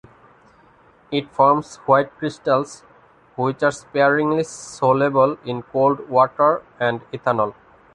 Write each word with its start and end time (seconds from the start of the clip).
It 1.11 1.29
forms 1.29 1.75
white 1.85 2.17
crystals, 2.17 2.81
which 3.35 3.61
are 3.61 3.69
sparingly 3.69 4.43
soluble 4.45 5.37
in 5.45 5.61
cold 5.61 6.09
water 6.09 6.63
and 6.79 7.01
ethanol. 7.13 7.53